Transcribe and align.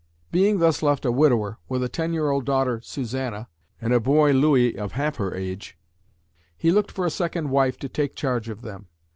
Being 0.31 0.57
thus 0.57 0.81
left 0.81 1.05
a 1.05 1.11
widower 1.11 1.59
with 1.69 1.83
a 1.83 1.87
ten 1.87 2.11
year 2.11 2.31
old 2.31 2.43
daughter 2.43 2.81
Susanna, 2.83 3.47
and 3.79 3.93
a 3.93 3.99
boy 3.99 4.31
Louis 4.31 4.75
of 4.75 4.93
half 4.93 5.17
her 5.17 5.35
age, 5.35 5.77
he 6.57 6.71
looked 6.71 6.89
for 6.91 7.05
a 7.05 7.11
second 7.11 7.51
wife 7.51 7.77
to 7.77 7.87
take 7.87 8.15
charge 8.15 8.49
of 8.49 8.63
them. 8.63 8.87